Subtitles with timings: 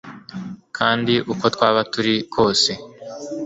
[0.77, 2.71] kandi uko twaba turi kose